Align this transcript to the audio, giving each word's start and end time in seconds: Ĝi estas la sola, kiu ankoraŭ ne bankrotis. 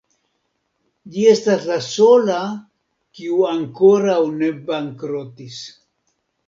Ĝi 1.15 1.25
estas 1.33 1.67
la 1.71 1.77
sola, 1.89 2.39
kiu 3.21 3.39
ankoraŭ 3.53 4.21
ne 4.43 4.53
bankrotis. 4.73 5.63